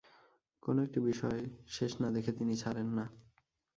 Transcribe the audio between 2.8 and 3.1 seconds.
না।